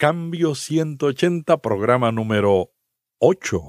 [0.00, 2.70] Cambio 180, programa número
[3.18, 3.60] 8.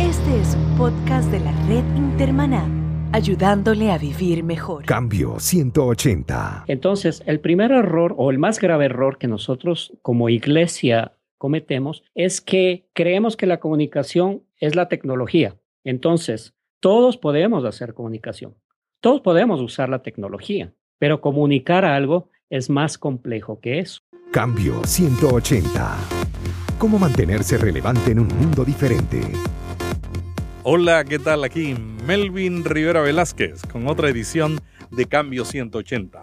[0.00, 2.66] Este es un podcast de la red Intermaná,
[3.12, 4.84] ayudándole a vivir mejor.
[4.86, 6.64] Cambio 180.
[6.66, 12.40] Entonces, el primer error o el más grave error que nosotros como iglesia cometemos es
[12.40, 15.54] que creemos que la comunicación es la tecnología.
[15.84, 18.56] Entonces, todos podemos hacer comunicación,
[19.00, 24.00] todos podemos usar la tecnología, pero comunicar algo es más complejo que eso.
[24.32, 25.96] Cambio 180.
[26.78, 29.20] ¿Cómo mantenerse relevante en un mundo diferente?
[30.64, 31.44] Hola, ¿qué tal?
[31.44, 31.74] Aquí
[32.06, 36.22] Melvin Rivera Velázquez con otra edición de Cambio 180.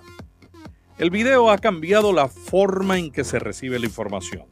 [0.97, 4.43] El video ha cambiado la forma en que se recibe la información.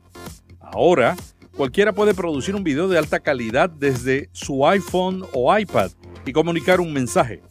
[0.59, 1.15] Ahora,
[1.55, 5.91] cualquiera puede producir un video de alta calidad desde su iPhone o iPad
[6.25, 7.41] y comunicar un mensaje.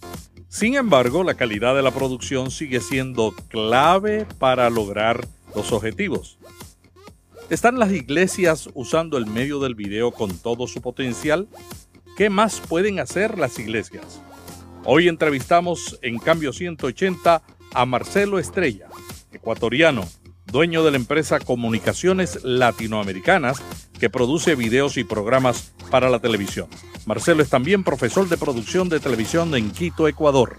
[0.53, 6.37] Sin embargo, la calidad de la producción sigue siendo clave para lograr los objetivos.
[7.49, 11.49] ¿Están las iglesias usando el medio del video con todo su potencial?
[12.19, 14.21] ¿Qué más pueden hacer las iglesias?
[14.85, 18.89] Hoy entrevistamos en Cambio 180 a Marcelo Estrella,
[19.33, 20.07] ecuatoriano,
[20.53, 23.63] dueño de la empresa Comunicaciones Latinoamericanas,
[23.99, 26.69] que produce videos y programas para la televisión.
[27.07, 30.59] Marcelo es también profesor de producción de televisión en Quito, Ecuador.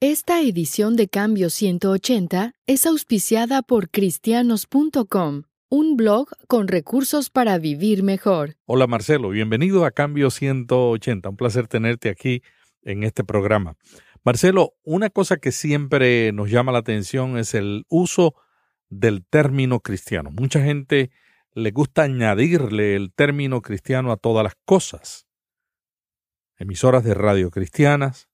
[0.00, 8.02] Esta edición de Cambio 180 es auspiciada por cristianos.com, un blog con recursos para vivir
[8.02, 8.56] mejor.
[8.64, 11.28] Hola Marcelo, bienvenido a Cambio 180.
[11.28, 12.42] Un placer tenerte aquí
[12.82, 13.76] en este programa.
[14.24, 18.34] Marcelo, una cosa que siempre nos llama la atención es el uso
[18.92, 20.30] del término cristiano.
[20.30, 21.10] Mucha gente
[21.54, 25.26] le gusta añadirle el término cristiano a todas las cosas.
[26.58, 28.28] Emisoras de radio cristianas,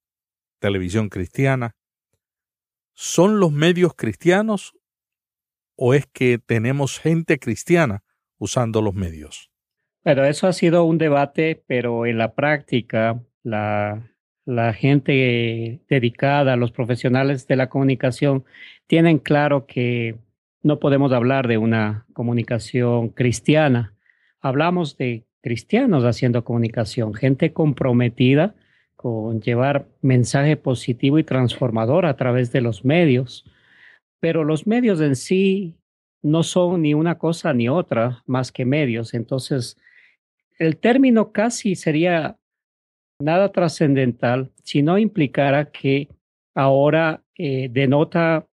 [0.59, 1.77] televisión cristiana.
[2.93, 4.75] ¿Son los medios cristianos
[5.77, 8.03] o es que tenemos gente cristiana
[8.39, 9.53] usando los medios?
[10.05, 14.11] Bueno, eso ha sido un debate, pero en la práctica la,
[14.45, 18.45] la gente dedicada, los profesionales de la comunicación,
[18.89, 20.19] tienen claro que
[20.63, 23.95] no podemos hablar de una comunicación cristiana.
[24.41, 28.55] Hablamos de cristianos haciendo comunicación, gente comprometida
[28.97, 33.45] con llevar mensaje positivo y transformador a través de los medios.
[34.21, 35.77] Pero los medios en sí
[36.23, 39.15] no son ni una cosa ni otra más que medios.
[39.15, 39.77] Entonces,
[40.59, 42.37] el término casi sería
[43.21, 46.09] nada trascendental si no implicara que
[46.55, 48.48] ahora eh, denota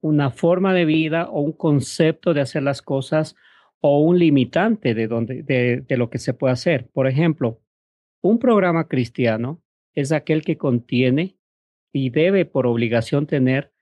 [0.00, 3.34] una forma de vida o un concepto de hacer las cosas
[3.80, 6.88] o un limitante de, donde, de, lo que se puede hacer.
[6.88, 7.60] Por ejemplo,
[8.20, 9.62] un programa cristiano
[9.94, 11.36] es aquel que contiene
[11.92, 13.72] y debe por obligación tener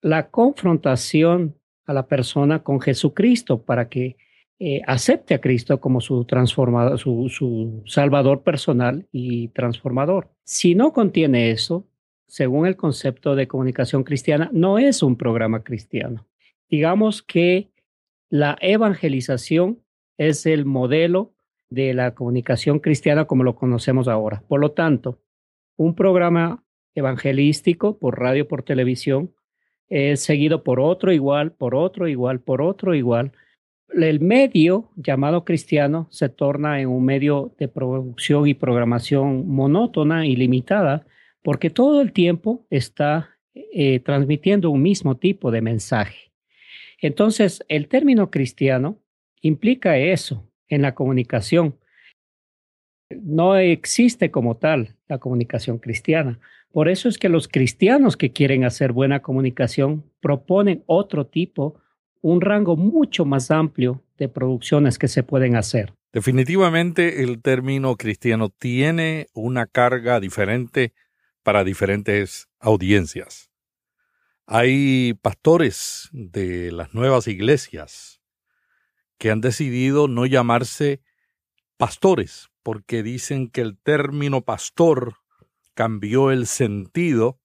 [0.00, 4.16] la confrontación a la persona con Jesucristo para que
[4.58, 10.30] eh, acepte a Cristo como su transformador, su, su salvador personal y transformador.
[10.44, 11.86] Si no contiene eso,
[12.30, 16.28] según el concepto de comunicación cristiana, no es un programa cristiano.
[16.68, 17.72] Digamos que
[18.28, 19.80] la evangelización
[20.16, 21.34] es el modelo
[21.70, 24.44] de la comunicación cristiana como lo conocemos ahora.
[24.46, 25.18] Por lo tanto,
[25.76, 26.62] un programa
[26.94, 29.34] evangelístico por radio, por televisión,
[29.88, 33.32] es seguido por otro igual, por otro igual, por otro igual.
[33.88, 40.36] El medio llamado cristiano se torna en un medio de producción y programación monótona y
[40.36, 41.06] limitada
[41.42, 46.32] porque todo el tiempo está eh, transmitiendo un mismo tipo de mensaje.
[47.00, 48.98] Entonces, el término cristiano
[49.40, 51.78] implica eso en la comunicación.
[53.10, 56.38] No existe como tal la comunicación cristiana.
[56.72, 61.80] Por eso es que los cristianos que quieren hacer buena comunicación proponen otro tipo,
[62.20, 65.94] un rango mucho más amplio de producciones que se pueden hacer.
[66.12, 70.92] Definitivamente el término cristiano tiene una carga diferente
[71.42, 73.50] para diferentes audiencias.
[74.46, 78.20] Hay pastores de las nuevas iglesias
[79.18, 81.02] que han decidido no llamarse
[81.76, 85.16] pastores porque dicen que el término pastor
[85.74, 87.40] cambió el sentido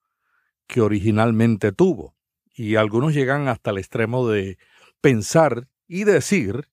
[0.67, 2.15] que originalmente tuvo.
[2.53, 4.57] Y algunos llegan hasta el extremo de
[4.99, 6.69] pensar y decir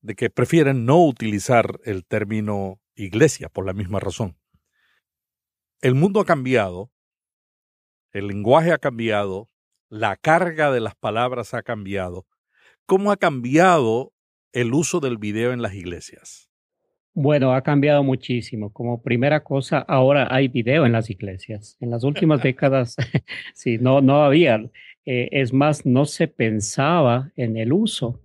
[0.00, 4.36] de que prefieren no utilizar el término iglesia por la misma razón
[5.80, 6.90] el mundo ha cambiado,
[8.12, 9.48] el lenguaje ha cambiado,
[9.88, 12.26] la carga de las palabras ha cambiado.
[12.86, 14.12] ¿Cómo ha cambiado
[14.52, 16.50] el uso del video en las iglesias?
[17.14, 18.72] Bueno, ha cambiado muchísimo.
[18.72, 21.76] Como primera cosa, ahora hay video en las iglesias.
[21.80, 22.96] En las últimas décadas,
[23.54, 24.56] sí, no, no había.
[25.04, 28.20] Eh, es más, no se pensaba en el uso.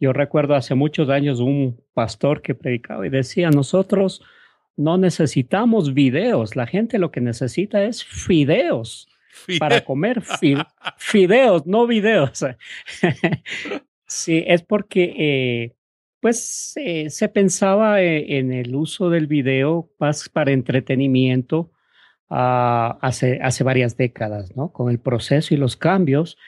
[0.00, 4.22] Yo recuerdo hace muchos años un pastor que predicaba y decía, nosotros
[4.76, 9.08] no necesitamos videos, la gente lo que necesita es fideos
[9.58, 10.22] para comer
[10.98, 12.44] fideos, no videos.
[14.06, 15.74] sí, es porque eh,
[16.24, 21.70] pues eh, se pensaba eh, en el uso del video más para entretenimiento
[22.30, 24.72] ah, hace, hace varias décadas, ¿no?
[24.72, 26.38] Con el proceso y los cambios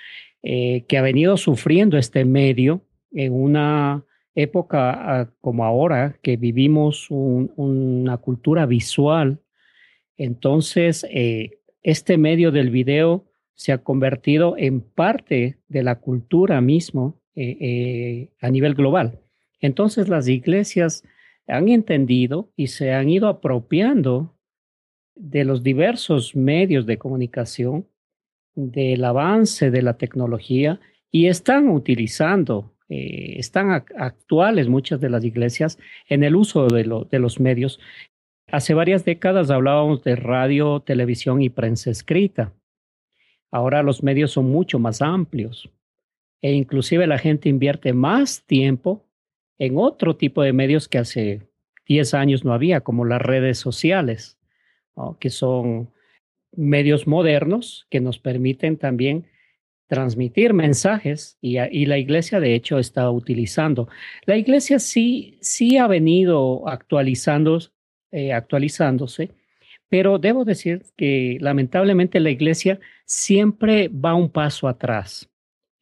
[0.42, 4.02] eh, que ha venido sufriendo este medio en una
[4.36, 9.40] época ah, como ahora, que vivimos una cultura visual.
[10.16, 11.04] Entonces,
[11.82, 13.24] este medio del video
[13.54, 19.20] se ha convertido en parte de la cultura mismo a nivel global.
[19.60, 21.02] Entonces las iglesias
[21.46, 24.36] han entendido y se han ido apropiando
[25.14, 27.88] de los diversos medios de comunicación,
[28.54, 30.80] del avance de la tecnología
[31.10, 35.78] y están utilizando, eh, están actuales muchas de las iglesias
[36.08, 37.80] en el uso de, los medios.
[38.48, 42.52] Hace varias décadas hablábamos de radio, televisión y prensa escrita.
[43.50, 45.70] Ahora los medios son mucho más amplios
[46.42, 49.04] e inclusive la gente invierte más tiempo
[49.58, 51.48] en otro tipo de medios que hace
[51.86, 54.38] 10 años no había, como las redes sociales,
[55.18, 55.90] que son
[56.52, 59.26] medios modernos que nos permiten también
[59.86, 61.56] transmitir mensajes y,
[61.86, 63.88] la iglesia de hecho está utilizando.
[64.24, 66.64] La iglesia sí, sí ha venido
[68.10, 69.30] eh, actualizándose,
[69.88, 75.30] pero debo decir que lamentablemente la iglesia siempre va un paso atrás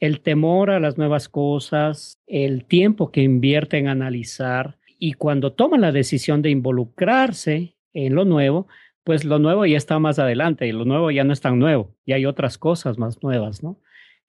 [0.04, 5.78] el temor a las nuevas cosas, el tiempo que invierte en analizar y cuando toma
[5.78, 8.66] la decisión de involucrarse en lo nuevo,
[9.02, 11.94] pues lo nuevo ya está más adelante y lo nuevo ya no es tan nuevo,
[12.06, 13.80] ya hay otras cosas más nuevas, ¿no?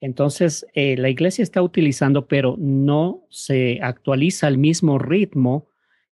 [0.01, 5.67] Entonces, eh, la iglesia está utilizando, pero no se actualiza al mismo ritmo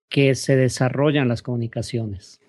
[0.08, 2.40] que se desarrollan las comunicaciones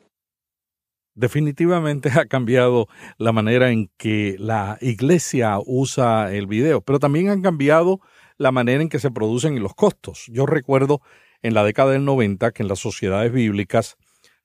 [1.19, 2.87] definitivamente ha cambiado
[3.17, 7.99] la manera en que la iglesia usa el video, pero también han cambiado
[8.37, 10.25] la manera en que se producen los costos.
[10.31, 11.01] Yo recuerdo
[11.41, 13.97] en la década del 90 que en las sociedades bíblicas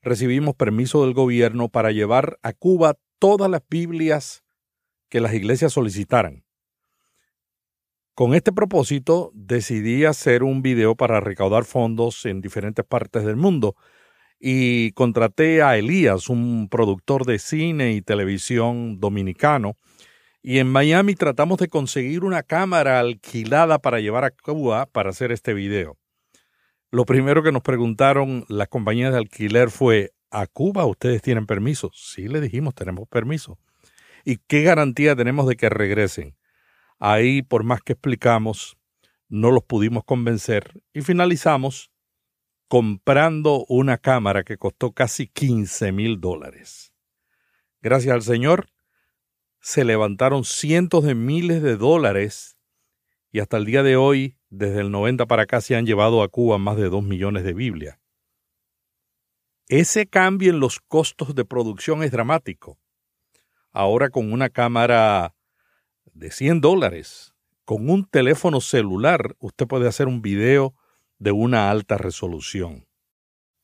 [0.03, 4.43] recibimos permiso del gobierno para llevar a Cuba todas las Biblias
[5.09, 6.44] que las iglesias solicitaran.
[8.15, 13.75] Con este propósito decidí hacer un video para recaudar fondos en diferentes partes del mundo,
[14.39, 19.77] y contraté a Elías, un productor de cine y televisión dominicano,
[20.43, 25.33] y en Miami tratamos de conseguir una cámara alquilada para llevar a Cuba para hacer
[25.33, 25.99] este video.
[26.93, 31.91] Lo primero que nos preguntaron las compañías de alquiler fue, ¿a Cuba ustedes tienen permiso?
[31.93, 33.59] Sí, le dijimos, tenemos permiso.
[34.25, 36.37] ¿Y qué garantía tenemos de que regresen?
[36.99, 38.77] Ahí, por más que explicamos,
[39.29, 41.91] no los pudimos convencer y finalizamos
[42.69, 46.93] comprando una cámara que costó casi 15 mil dólares.
[47.81, 48.69] Gracias al Señor,
[49.61, 52.57] se levantaron cientos de miles de dólares
[53.33, 56.29] y hasta el día de hoy, desde el 90 para acá, se han llevado a
[56.29, 57.99] Cuba más de 2 millones de Biblias.
[59.69, 62.79] Ese cambio en los costos de producción es dramático.
[63.73, 65.35] Ahora con una cámara
[66.13, 67.35] de 100 dólares,
[67.65, 70.75] con un teléfono celular, usted puede hacer un video
[71.19, 72.87] de una alta resolución.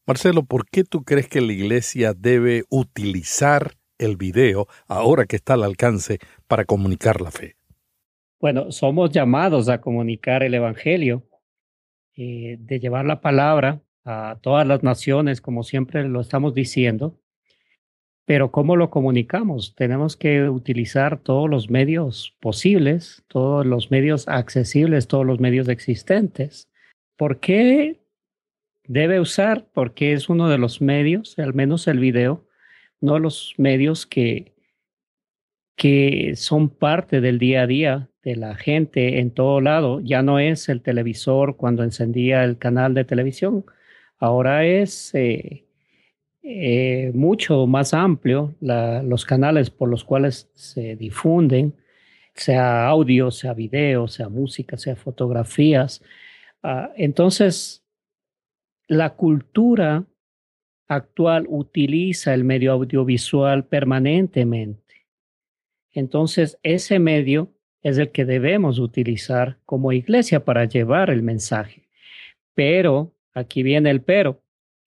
[0.07, 5.55] Marcelo, ¿por qué tú crees que la Iglesia debe utilizar el video ahora que está
[5.55, 6.19] al alcance
[6.49, 7.57] para comunicar la fe?
[8.41, 11.29] Bueno, somos llamados a comunicar el Evangelio,
[12.17, 17.19] eh, de llevar la palabra a todas las naciones, como siempre lo estamos diciendo.
[18.31, 19.75] Pero ¿cómo lo comunicamos?
[19.75, 26.71] Tenemos que utilizar todos los medios posibles, todos los medios accesibles, todos los medios existentes.
[27.17, 28.01] ¿Por qué
[28.85, 29.67] debe usar?
[29.75, 32.47] Porque es uno de los medios, al menos el video,
[33.01, 34.55] no los medios que,
[35.75, 39.99] que son parte del día a día de la gente en todo lado.
[39.99, 43.65] Ya no es el televisor cuando encendía el canal de televisión.
[44.19, 45.67] Ahora es eh,
[46.43, 51.75] eh, mucho más amplio los canales por los cuales se difunden,
[52.35, 56.03] sea audio, sea video, sea música, sea fotografías.
[56.63, 57.85] Ah, entonces,
[58.89, 60.05] la cultura
[60.89, 65.07] actual utiliza el medio audiovisual permanentemente.
[65.93, 71.89] Entonces, ese medio es el que debemos utilizar como iglesia para llevar el mensaje.
[72.55, 74.43] Pero, aquí viene el pero,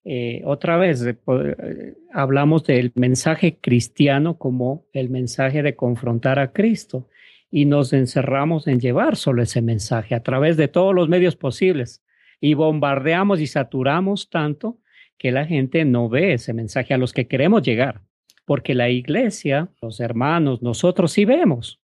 [0.05, 7.07] eh, otra vez eh, hablamos del mensaje cristiano como el mensaje de confrontar a Cristo
[7.49, 12.03] y nos encerramos en llevar solo ese mensaje a través de todos los medios posibles.
[12.41, 14.79] Y bombardeamos y saturamos tanto
[15.17, 18.01] que la gente no ve ese mensaje a los que queremos llegar,
[18.45, 21.79] porque la iglesia, los hermanos, nosotros sí vemos,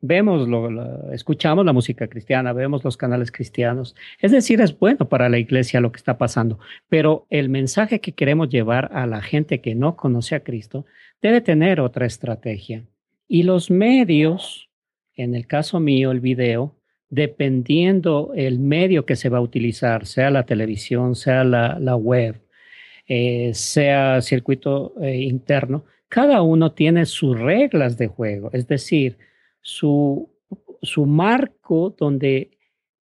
[0.00, 3.94] vemos, lo, escuchamos la música cristiana, vemos los canales cristianos.
[4.20, 8.12] Es decir, es bueno para la iglesia lo que está pasando, pero el mensaje que
[8.12, 10.86] queremos llevar a la gente que no conoce a Cristo
[11.22, 12.84] debe tener otra estrategia.
[13.28, 14.70] Y los medios,
[15.14, 16.76] en el caso mío, el video,
[17.08, 22.40] dependiendo el medio que se va a utilizar, sea la televisión, sea la, web,
[23.06, 28.50] eh, sea circuito eh, interno, cada uno tiene sus reglas de juego.
[28.52, 29.18] Es decir,
[29.66, 30.30] su,
[30.80, 32.56] su marco donde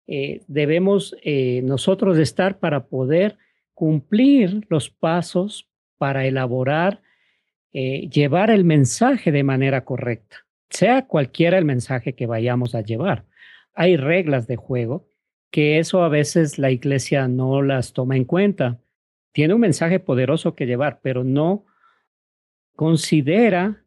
[0.07, 3.37] eh, debemos eh, nosotros estar para poder
[3.73, 5.67] cumplir los pasos
[5.97, 7.01] para elaborar,
[7.73, 10.37] eh, llevar el mensaje de manera correcta,
[10.69, 13.25] sea cualquiera el mensaje que vayamos a llevar.
[13.73, 15.09] Hay reglas de juego
[15.51, 18.79] que eso a veces la iglesia no las toma en cuenta.
[19.33, 21.65] Tiene un mensaje poderoso que llevar, pero no
[22.77, 23.82] considera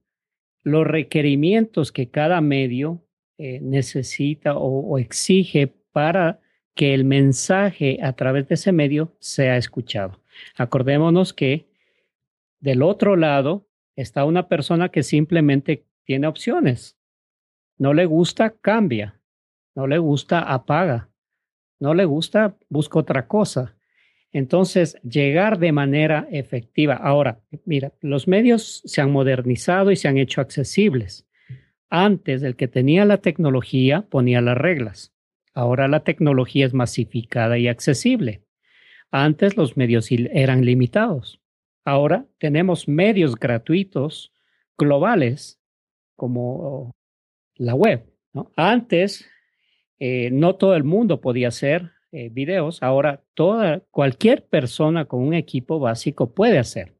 [0.66, 3.00] los requerimientos que cada medio
[3.38, 6.40] eh, necesita o, exige para
[6.74, 10.20] que el mensaje a través de ese medio sea escuchado.
[10.56, 11.68] Acordémonos que
[12.58, 16.98] del otro lado está una persona que simplemente tiene opciones.
[17.78, 19.20] No le gusta, cambia.
[19.76, 21.10] No le gusta, apaga.
[21.78, 23.75] No le gusta, busca otra cosa.
[24.32, 26.94] Entonces, llegar de manera efectiva.
[26.94, 31.26] Ahora, mira, los medios se han modernizado y se han hecho accesibles.
[31.88, 35.14] Antes, el que tenía la tecnología ponía las reglas.
[35.54, 38.42] Ahora la tecnología es masificada y accesible.
[39.10, 41.40] Antes los medios eran limitados.
[41.84, 44.34] Ahora tenemos medios gratuitos
[44.76, 45.58] globales
[46.14, 46.92] como
[47.54, 48.04] la web.
[48.54, 49.26] Antes
[49.98, 55.34] eh, no todo el mundo podía ser eh, videos, ahora toda, cualquier persona con un
[55.34, 56.94] equipo básico puede hacer.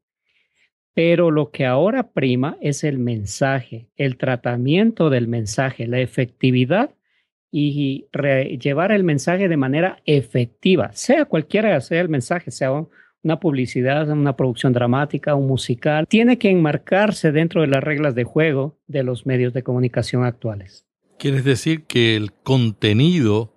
[0.93, 6.91] Pero lo que ahora prima es el mensaje, el tratamiento del mensaje, la efectividad
[7.51, 8.07] y
[8.61, 12.87] llevar el mensaje de manera efectiva, sea cualquiera sea el mensaje, sea
[13.23, 18.25] una publicidad, una producción dramática, un musical, tiene que enmarcarse dentro de las reglas de
[18.25, 20.87] juego de los medios de comunicación actuales.
[21.19, 23.56] ¿Quieres decir que el contenido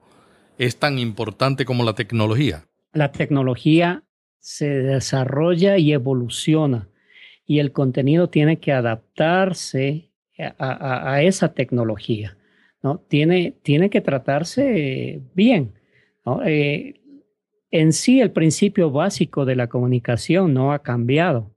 [0.60, 2.66] es tan importante como la tecnología?
[2.94, 4.04] La tecnología
[4.40, 6.90] se desarrolla y evoluciona
[7.46, 12.38] y el contenido tiene que adaptarse a, esa tecnología.
[12.84, 13.00] ¿no?
[13.08, 15.74] Tiene, tiene que tratarse bien.
[16.46, 17.02] Eh,
[17.72, 21.56] en sí, el principio básico de la comunicación no ha cambiado.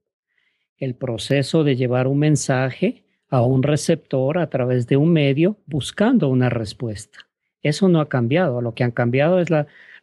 [0.79, 6.29] El proceso de llevar un mensaje a un receptor a través de un medio buscando
[6.29, 7.32] una respuesta.
[7.63, 8.61] Eso no ha cambiado.
[8.61, 9.49] Lo que han cambiado es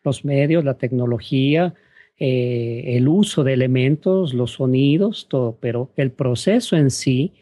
[0.04, 1.74] los medios, la tecnología,
[2.18, 7.34] eh, el uso de elementos, los sonidos, todo, pero el proceso en sí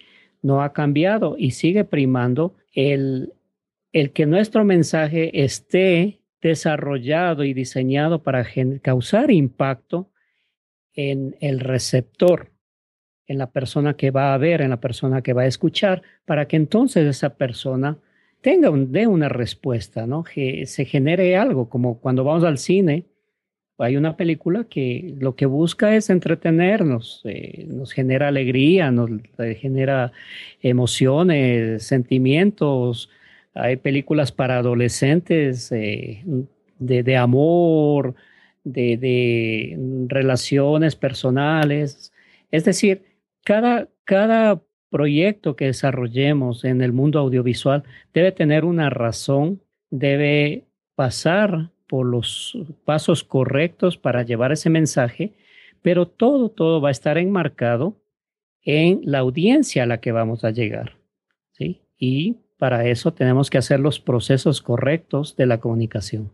[0.41, 3.33] no ha cambiado y sigue primando el,
[3.91, 8.45] el que nuestro mensaje esté desarrollado y diseñado para
[8.81, 10.11] causar impacto
[10.93, 12.51] en el receptor,
[13.25, 16.47] en la persona que va a ver, en la persona que va a escuchar, para
[16.47, 17.97] que entonces esa persona
[18.41, 20.23] tenga una respuesta, ¿no?
[20.23, 23.05] Que se genere algo, como cuando vamos al cine,
[23.79, 29.09] hay una película que lo que busca es entretenernos, eh, nos genera alegría, nos
[29.59, 30.11] genera
[30.61, 33.09] emociones, sentimientos.
[33.53, 36.23] Hay películas para adolescentes eh,
[36.79, 38.15] de, de, amor,
[38.63, 39.77] de, de,
[40.07, 42.11] relaciones personales.
[42.51, 43.03] Es decir,
[43.43, 50.65] cada, cada proyecto que desarrollemos en el mundo audiovisual debe tener una razón, debe
[50.95, 55.33] pasar por los pasos correctos para llevar ese mensaje,
[55.81, 57.95] pero todo, todo va a estar enmarcado
[58.63, 60.97] en la audiencia a la que vamos a llegar.
[61.51, 61.81] ¿sí?
[61.97, 66.31] Y para eso tenemos que hacer los procesos correctos de la comunicación.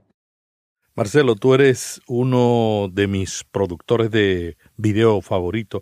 [0.96, 5.82] Marcelo, tú eres uno de mis productores de video favorito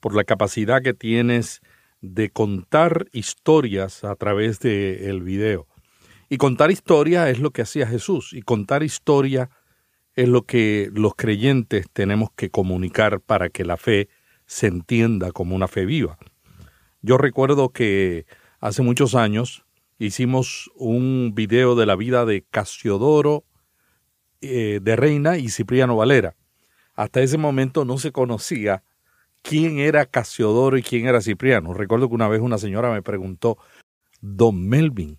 [0.00, 1.60] por la capacidad que tienes
[2.00, 5.66] de contar historias a través del el video.
[6.28, 9.50] Y contar historia es lo que hacía Jesús, y contar historia
[10.14, 14.08] es lo que los creyentes tenemos que comunicar para que la fe
[14.46, 16.18] se entienda como una fe viva.
[17.02, 18.26] Yo recuerdo que
[18.60, 19.64] hace muchos años
[19.98, 23.44] hicimos un video de la vida de Casiodoro
[24.40, 26.36] eh, de Reina y Cipriano Valera.
[26.94, 28.82] hasta ese momento no se conocía
[29.48, 31.72] quién era Casiodoro y quién era Cipriano.
[31.72, 33.56] Recuerdo que una vez una señora me preguntó,
[34.20, 35.18] Don Melvin,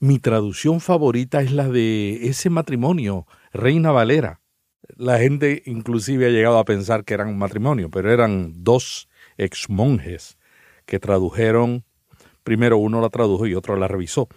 [0.00, 4.40] mi traducción favorita es la de ese matrimonio, Reina Valera.
[4.96, 9.70] La gente inclusive ha llegado a pensar que eran un matrimonio, pero eran dos ex
[9.70, 10.38] monjes
[10.84, 11.84] que tradujeron,
[12.42, 14.28] primero uno la tradujo y otro la revisó.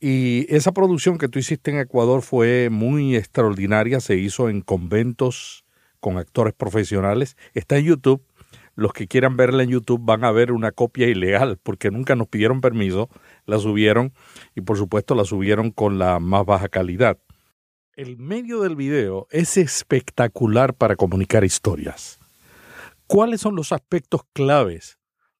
[0.00, 5.66] Y esa producción que tú hiciste en Ecuador fue muy extraordinaria, se hizo en conventos
[6.00, 8.22] con actores profesionales, está en YouTube.
[8.74, 12.28] Los que quieran verla en YouTube van a ver una copia ilegal porque nunca nos
[12.28, 13.10] pidieron permiso,
[13.44, 14.12] la subieron
[14.54, 17.18] y por supuesto la subieron con la más baja calidad.
[17.94, 22.18] El medio del video es espectacular para comunicar historias.
[23.06, 24.98] ¿Cuáles son los aspectos claves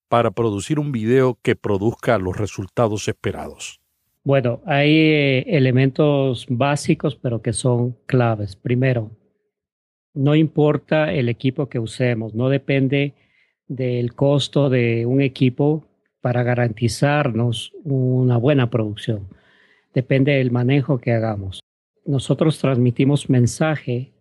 [0.09, 3.81] para producir un video que produzca los resultados esperados?
[4.25, 8.55] Bueno, hay eh, elementos básicos, pero que son claves.
[8.55, 9.11] Primero,
[10.15, 13.15] no importa el equipo que usemos, no depende
[13.69, 15.85] del costo de un equipo
[16.21, 19.29] para garantizarnos una buena producción.
[19.95, 21.63] Depende del manejo que hagamos
[22.05, 24.13] nosotros transmitimos mensaje,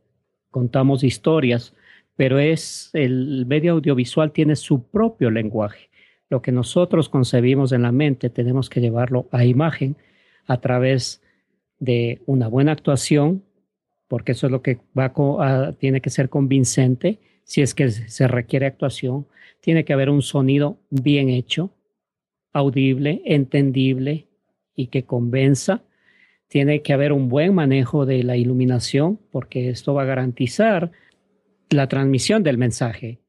[0.49, 1.73] contamos historias,
[2.15, 5.89] pero es el medio audiovisual tiene su propio lenguaje.
[6.29, 9.97] Lo que nosotros concebimos en la mente tenemos que llevarlo a imagen
[10.45, 11.21] a través
[11.79, 13.43] de una buena actuación,
[14.11, 15.13] porque eso es lo que va
[15.79, 17.19] tiene que ser convincente.
[17.45, 19.25] Si es que se requiere actuación,
[19.61, 21.69] tiene que haber un sonido bien hecho,
[22.51, 24.27] audible, entendible
[24.75, 25.83] y que convenza
[26.49, 30.91] tiene que haber un buen manejo de la iluminación porque esto va a garantizar
[31.69, 33.19] la transmisión del mensaje.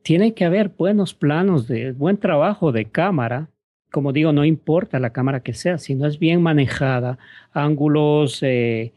[0.00, 3.50] Tiene que haber buenos planos de buen trabajo de cámara.
[3.92, 7.18] Como digo, no importa la cámara que sea, si no es bien manejada,
[7.52, 8.94] ángulos eh,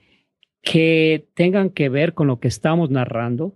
[0.63, 3.53] que tengan que ver con lo que estamos narrando.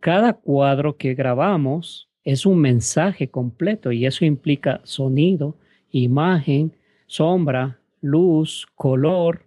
[0.00, 5.56] Cada cuadro que grabamos es un mensaje completo y eso implica sonido,
[5.90, 6.72] imagen,
[7.06, 9.46] sombra, luz, color.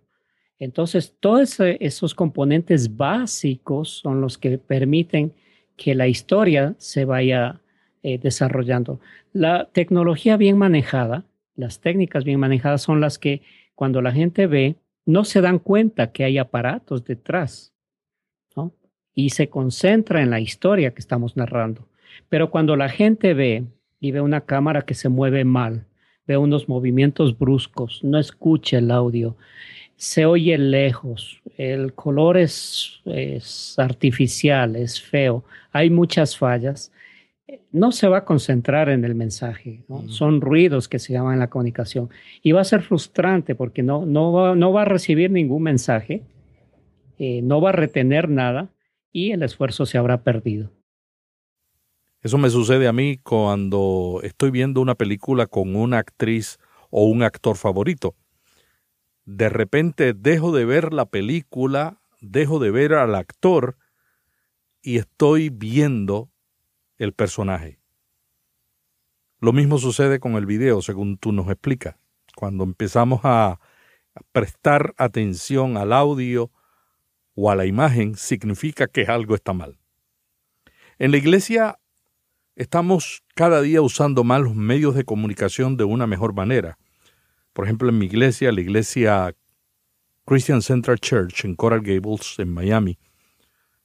[0.60, 5.34] Entonces, todos esos componentes básicos son los que permiten
[5.76, 7.60] que la historia se vaya
[8.04, 9.00] eh, desarrollando.
[9.34, 13.41] La tecnología bien manejada, las técnicas bien manejadas son las que
[13.74, 17.74] cuando la gente ve, no se dan cuenta que hay aparatos detrás,
[18.56, 18.74] ¿no?
[19.13, 21.88] Y se concentra en la historia que estamos narrando.
[22.30, 23.66] Pero cuando la gente ve
[24.00, 25.86] y ve una cámara que se mueve mal,
[26.26, 29.36] ve unos movimientos bruscos, no escucha el audio,
[29.96, 33.02] se oye lejos, el color es,
[33.78, 36.92] artificial, es feo, hay muchas fallas,
[37.71, 41.49] no se va a concentrar en el mensaje, son ruidos que se llaman en la
[41.49, 42.10] comunicación
[42.41, 46.23] y va a ser frustrante porque no, no, va, no va a recibir ningún mensaje,
[47.19, 48.69] eh, no va a retener nada
[49.12, 50.71] y el esfuerzo se habrá perdido.
[52.21, 56.58] Eso me sucede a mí cuando estoy viendo una película con una actriz
[56.89, 58.15] o un actor favorito.
[59.25, 63.77] De repente dejo de ver la película, dejo de ver al actor
[64.82, 66.29] y estoy viendo
[67.04, 67.80] el personaje.
[69.39, 71.96] Lo mismo sucede con el video, según tú nos explicas.
[72.36, 73.60] Cuando empezamos a
[74.32, 76.52] prestar atención al audio
[77.36, 79.80] o a la imagen, significa que algo está mal.
[80.98, 81.80] En la iglesia
[82.56, 86.78] Estamos cada día usando más los medios de comunicación de una mejor manera.
[87.52, 89.36] Por ejemplo, en mi iglesia, la iglesia
[90.24, 93.00] Christian Central Church en Coral Gables, en Miami,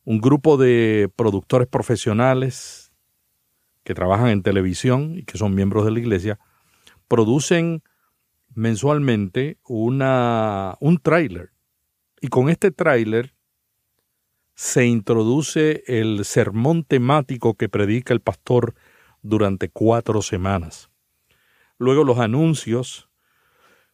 [0.05, 2.88] un grupo de productores profesionales
[3.85, 6.39] que trabajan en televisión y que son miembros de la iglesia,
[7.09, 7.83] producen
[8.55, 11.53] mensualmente una, un tráiler.
[12.21, 13.35] Y con este tráiler
[14.55, 18.75] se introduce el sermón temático que predica el pastor
[19.23, 20.91] durante cuatro semanas.
[21.79, 23.09] Luego los anuncios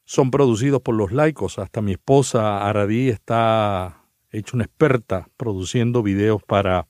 [0.05, 1.59] son producidos por los laicos.
[1.59, 6.89] Hasta mi esposa Aradí está hecha una experta produciendo videos para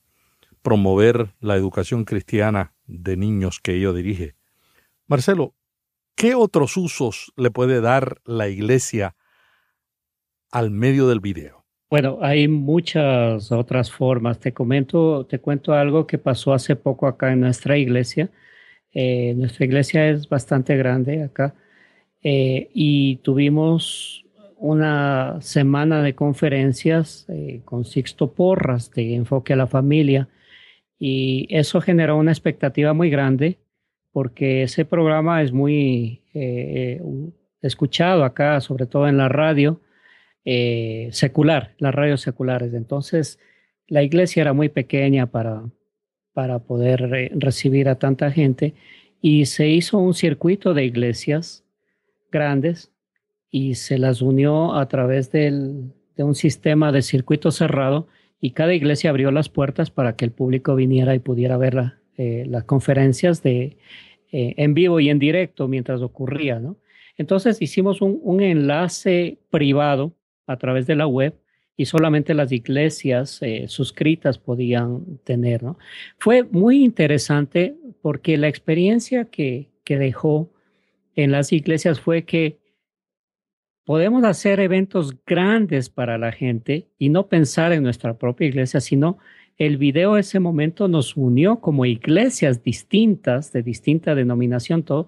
[0.65, 4.33] promover la educación cristiana de niños que ella dirige.
[5.05, 5.53] Marcelo,
[6.15, 9.15] ¿qué otros usos le puede dar la iglesia
[10.51, 11.63] al medio del video?
[11.91, 14.39] Bueno, hay muchas otras formas.
[14.39, 18.31] Te comento, te cuento algo que pasó hace poco acá en nuestra iglesia.
[18.91, 21.53] Eh, nuestra iglesia es bastante grande acá
[22.23, 24.25] eh, y tuvimos
[24.57, 30.27] una semana de conferencias eh, con Sixto Porras de enfoque a la familia
[30.99, 33.57] y eso generó una expectativa muy grande
[34.11, 36.21] porque ese programa es muy
[37.61, 39.81] escuchado acá, sobre todo en la radio
[40.45, 42.73] eh, secular, las radios seculares.
[42.73, 43.39] Entonces,
[43.87, 45.63] la iglesia era muy pequeña para,
[46.33, 48.75] para poder recibir a tanta gente
[49.21, 51.65] y se hizo un circuito de iglesias
[52.31, 52.91] grandes
[53.49, 58.07] y se las unió a través del, de un sistema de circuito cerrado
[58.45, 62.45] y cada iglesia abrió las puertas para que el público viniera y pudiera ver eh,
[62.47, 63.77] las conferencias de,
[64.31, 66.77] eh, en vivo y en directo mientras ocurría, ¿no?
[67.17, 70.13] Entonces hicimos un, un, enlace privado
[70.45, 71.33] a través de la web
[71.75, 75.79] y solamente las iglesias eh, suscritas podían tener, ¿no?
[76.19, 80.51] Fue muy interesante porque la experiencia que, que dejó
[81.15, 82.59] en las iglesias fue que
[83.85, 89.19] podemos hacer eventos grandes para la gente y no pensar en nuestra propia iglesia, sino
[89.57, 95.07] el video ese momento nos unió como iglesias distintas, de distinta denominación, todo,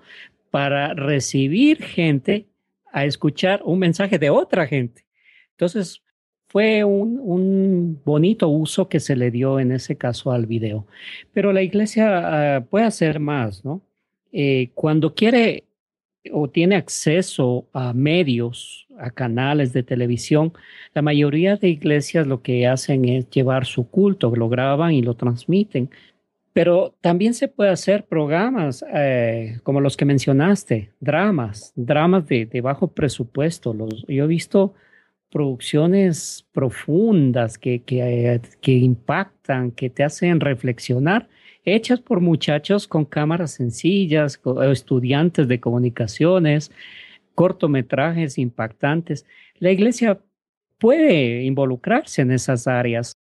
[0.52, 2.46] para recibir gente
[2.94, 5.04] a escuchar un mensaje de otra gente.
[5.52, 6.02] Entonces,
[6.48, 10.88] fue un, un, bonito uso que se le dio en ese caso al video.
[11.34, 13.82] Pero la iglesia uh, puede hacer más, ¿no?
[14.32, 15.67] Eh, cuando quiere
[16.34, 20.54] o tiene acceso a medios, a canales de televisión,
[20.94, 25.16] la mayoría de iglesias lo que hacen es llevar su culto, lo graban y lo
[25.16, 25.90] transmiten.
[26.54, 32.62] Pero también se puede hacer programas eh, como los que mencionaste, dramas, dramas de, de
[32.62, 33.74] bajo presupuesto.
[33.74, 34.74] Los, yo he visto
[35.30, 41.30] producciones profundas que, que, que impactan, que te hacen reflexionar
[41.68, 44.40] hechas por muchachos con cámaras sencillas,
[44.72, 46.72] estudiantes de comunicaciones,
[47.36, 49.26] cortometrajes impactantes.
[49.60, 50.18] La iglesia
[50.80, 53.18] puede involucrarse en esas áreas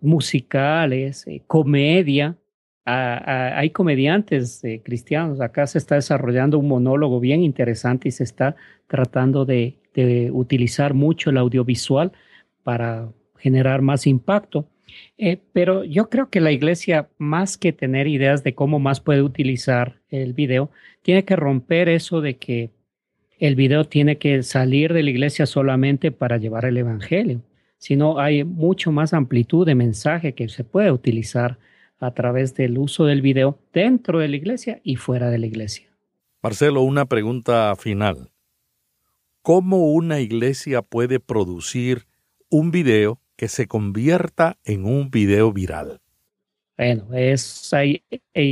[0.00, 2.36] musicales, eh, comedia.
[2.84, 5.40] hay comediantes eh, cristianos.
[5.40, 8.56] Acá se está desarrollando un monólogo bien interesante y se está
[8.88, 9.78] tratando de
[10.32, 12.12] utilizar mucho el audiovisual
[12.64, 14.68] para generar más impacto.
[15.16, 19.22] Eh, pero yo creo que la iglesia, más que tener ideas de cómo más puede
[19.22, 20.70] utilizar el video,
[21.02, 22.70] tiene que romper eso de que
[23.38, 27.42] el video tiene que salir de la iglesia solamente para llevar el evangelio,
[27.78, 31.58] sino hay mucho más amplitud de mensaje que se puede utilizar
[32.00, 35.88] a través del uso del video dentro de la iglesia y fuera de la iglesia.
[36.42, 38.30] Marcelo, una pregunta final.
[39.42, 42.06] ¿Cómo una iglesia puede producir
[42.50, 46.00] un video que se convierta en un video viral?
[46.76, 48.02] Bueno, es, hay,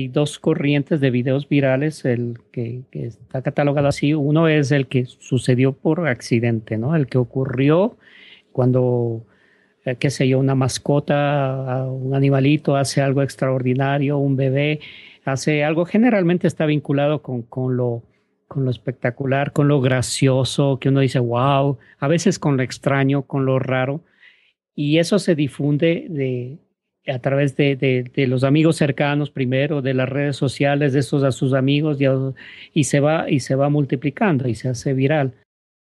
[0.09, 4.14] dos corrientes de videos virales, el que, está catalogado así.
[4.14, 6.94] Uno es el que sucedió por accidente, ¿no?
[6.94, 7.96] El que ocurrió
[8.53, 9.27] cuando,
[9.85, 14.81] eh, qué sé yo, una mascota, un animalito hace algo extraordinario, un bebé
[15.25, 18.05] hace algo, generalmente está vinculado con, con lo,
[18.46, 23.22] con lo espectacular, con lo gracioso, que uno dice, wow, a veces con lo extraño,
[23.22, 24.03] con lo raro
[24.76, 26.58] y eso se difunde de,
[27.10, 31.32] a través de, de, los amigos cercanos primero, de las redes sociales, de esos a
[31.32, 32.04] sus amigos, y,
[32.74, 35.34] y, se va, y se va multiplicando y se hace viral.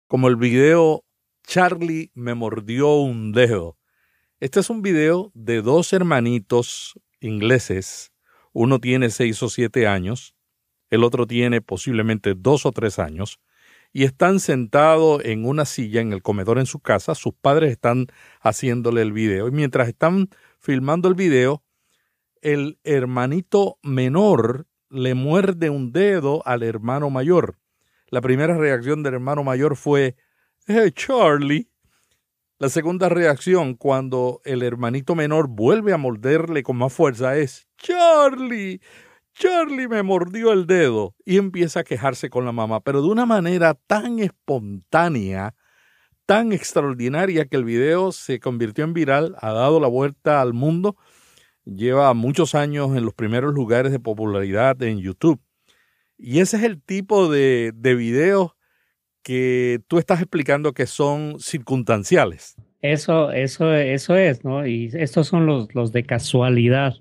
[0.06, 1.02] Como el video
[1.44, 3.76] Charlie me mordió un dedo.
[4.38, 8.12] Este es un video de dos hermanitos ingleses.
[8.52, 10.36] Uno tiene seis o siete años,
[10.90, 13.40] el otro tiene posiblemente dos o tres años,
[13.96, 18.08] y están sentados en una silla en el comedor en su casa, sus padres están
[18.42, 20.28] haciéndole el video y mientras están
[20.58, 21.64] filmando el video,
[22.42, 27.58] el hermanito menor le muerde un dedo al hermano mayor.
[28.10, 30.14] La primera reacción del hermano mayor fue,
[30.66, 31.70] hey Charlie.
[32.58, 38.82] La segunda reacción cuando el hermanito menor vuelve a morderle con más fuerza es, Charlie,
[39.38, 43.26] Charlie me mordió el dedo y empieza a quejarse con la mamá, pero de una
[43.26, 45.54] manera tan espontánea,
[46.24, 50.96] tan extraordinaria que el video se convirtió en viral, ha dado la vuelta al mundo,
[51.66, 55.38] lleva muchos años en los primeros lugares de popularidad en YouTube.
[56.16, 58.52] Y ese es el tipo de, de videos
[59.22, 62.56] que tú estás explicando que son circunstanciales.
[62.80, 64.66] Eso, eso, eso es, ¿no?
[64.66, 66.94] Y estos son los, los de casualidad.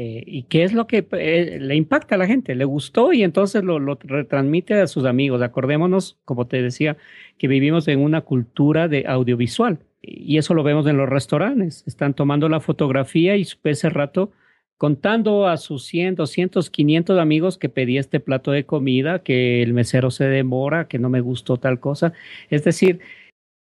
[0.00, 2.54] Eh, ¿Y qué es lo que eh, le impacta a la gente?
[2.54, 5.42] Le gustó y entonces lo, lo, retransmite a sus amigos.
[5.42, 6.96] Acordémonos, como te decía,
[7.36, 11.82] que vivimos en una cultura de audiovisual y eso lo vemos en los restaurantes.
[11.88, 14.30] Están tomando la fotografía y ese rato
[14.76, 19.74] contando a sus 100, 200, 500 amigos que pedí este plato de comida, que el
[19.74, 22.12] mesero se demora, que no me gustó tal cosa.
[22.50, 23.00] Es decir,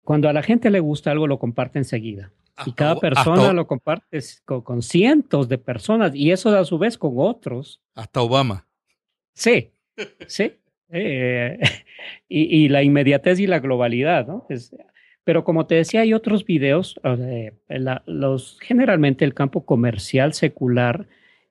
[0.06, 2.32] cuando a la gente le gusta algo, lo comparte enseguida
[2.66, 7.14] y cada persona lo comparte con, cientos de personas y eso a su vez con
[7.18, 7.82] otros.
[7.96, 8.68] Hasta Obama.
[9.34, 9.72] Sí,
[10.28, 10.54] sí.
[10.90, 11.60] Eh,
[12.30, 14.48] y, la inmediatez y la globalidad, ¿no?
[15.24, 17.00] Pero como te decía, hay otros videos,
[18.06, 21.08] los, generalmente el campo comercial secular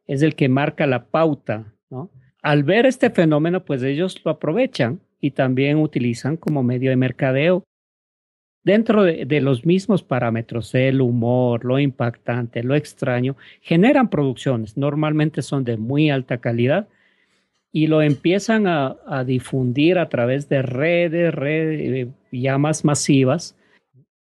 [0.06, 2.10] es el que marca la pauta, ¿no?
[2.42, 7.64] Al ver este fenómeno, pues ellos lo aprovechan y también utilizan como medio de mercadeo.
[8.64, 15.64] Dentro de, los mismos parámetros, el humor, lo impactante, lo extraño, generan producciones, normalmente son
[15.64, 16.88] de muy alta calidad,
[17.72, 23.56] y lo empiezan a, difundir a través de redes, redes eh, ya más masivas.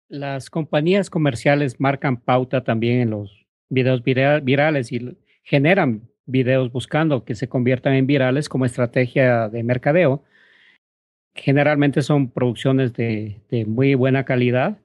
[0.08, 7.34] Las compañías comerciales marcan pauta también en los videos virales y generan videos buscando que
[7.34, 10.22] se conviertan en virales como estrategia de mercadeo.
[11.34, 14.78] Generalmente son producciones de, muy buena calidad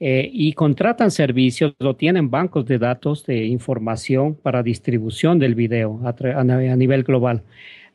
[0.00, 6.00] eh, y contratan servicios o tienen bancos de datos de información para distribución del video
[6.04, 6.44] a,
[6.76, 7.44] nivel global.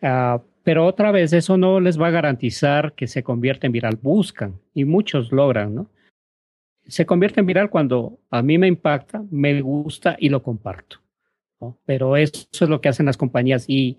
[0.02, 3.98] Ah, pero otra vez, eso no les va a garantizar que se convierta en viral.
[4.02, 5.90] Buscan y muchos logran, ¿no?
[6.86, 11.02] Se convierte en viral cuando a mí me impacta, me gusta y lo comparto.
[11.86, 13.66] Pero eso es lo que hacen las compañías.
[13.70, 13.98] Y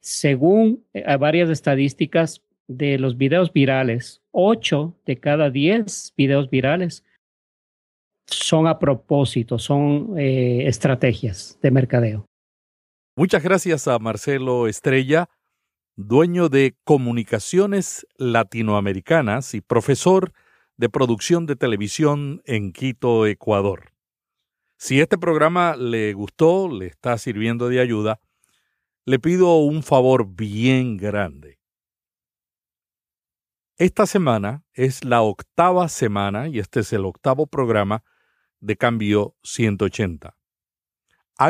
[0.00, 7.04] según eh, varias estadísticas de los videos virales, 8 de cada 10 videos virales
[8.26, 12.26] son a propósito, son eh, estrategias de mercadeo.
[13.16, 15.28] Muchas gracias a Marcelo Estrella,
[15.96, 20.32] dueño de Comunicaciones Latinoamericanas y profesor
[20.76, 23.92] de producción de televisión en Quito, Ecuador.
[24.78, 28.20] Si este programa le gustó, le está sirviendo de ayuda,
[29.06, 31.59] le pido un favor bien grande.
[33.80, 38.04] Esta semana es la octava semana y este es el octavo programa
[38.58, 40.36] de cambio 180.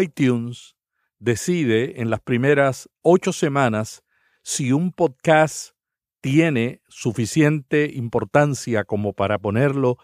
[0.01, 0.77] iTunes
[1.19, 4.05] decide en las primeras ocho semanas
[4.45, 5.73] si un podcast
[6.21, 9.97] tiene suficiente importancia como para ponerlo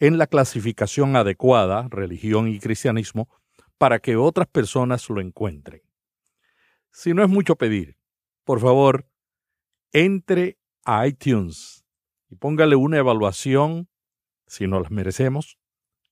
[0.00, 3.30] en la clasificación adecuada, religión y cristianismo,
[3.78, 5.80] para que otras personas lo encuentren.
[6.90, 7.96] Si no es mucho pedir,
[8.44, 9.06] por favor,
[9.92, 11.84] entre a iTunes
[12.28, 13.88] y póngale una evaluación,
[14.46, 15.58] si no las merecemos,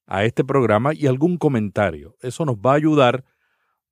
[0.07, 2.17] a este programa y algún comentario.
[2.21, 3.25] Eso nos va a ayudar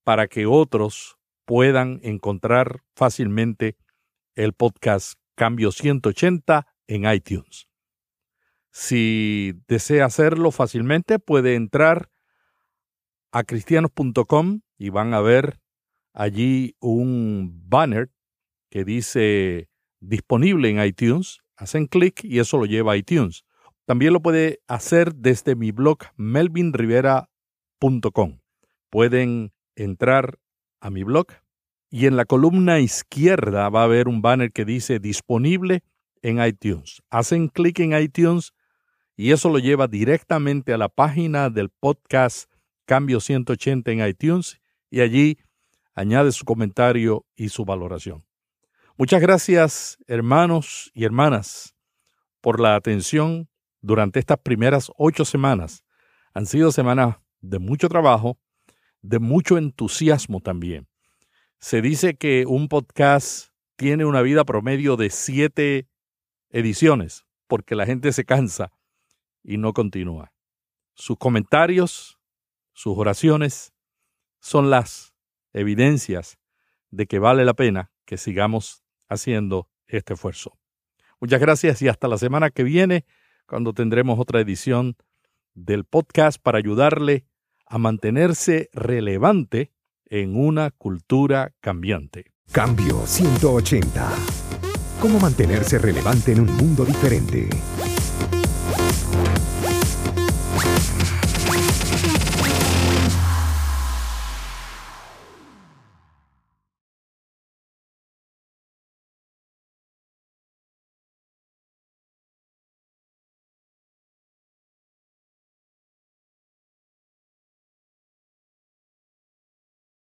[0.02, 3.76] para que otros puedan encontrar fácilmente
[4.34, 7.68] el podcast Cambio 180 en iTunes.
[8.70, 12.10] Si desea hacerlo fácilmente, puede entrar
[13.32, 15.60] a cristianos.com y van a ver
[16.12, 18.10] allí un banner
[18.70, 19.68] que dice
[20.08, 21.40] disponible en iTunes.
[21.56, 23.44] Hacen clic y eso lo lleva a iTunes.
[23.86, 28.40] También lo puede hacer desde mi blog melvinrivera.com.
[28.90, 30.38] Pueden entrar
[30.80, 31.26] a mi blog
[31.90, 35.82] y en la columna izquierda va a haber un banner que dice disponible
[36.22, 37.02] en iTunes.
[37.10, 38.52] Hacen clic en iTunes
[39.16, 42.50] y eso lo lleva directamente a la página del podcast
[42.86, 45.38] Cambio 180 en iTunes y allí
[45.94, 48.25] añade su comentario y su valoración.
[48.98, 51.76] Muchas gracias hermanos y hermanas
[52.40, 53.46] por la atención
[53.82, 55.84] durante estas primeras ocho semanas
[56.32, 58.38] han sido semanas de mucho trabajo,
[59.02, 60.88] de mucho entusiasmo también.
[61.58, 65.90] Se dice que un podcast tiene una vida promedio de siete
[66.48, 68.72] ediciones, porque la gente se cansa
[69.42, 70.32] y no continúa.
[70.94, 72.18] Sus comentarios,
[72.72, 73.74] sus oraciones,
[74.40, 75.12] son las
[75.52, 76.38] evidencias
[76.90, 80.58] de que vale la pena que sigamos haciendo este esfuerzo.
[81.20, 83.04] Muchas gracias y hasta la semana que viene
[83.46, 84.96] cuando tendremos otra edición
[85.54, 87.24] del podcast para ayudarle
[87.66, 89.72] a mantenerse relevante
[90.04, 92.32] en una cultura cambiante.
[92.52, 94.08] Cambio 180.
[95.00, 97.48] ¿Cómo mantenerse relevante en un mundo diferente?